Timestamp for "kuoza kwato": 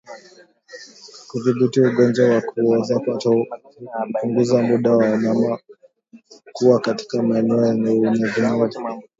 2.47-3.31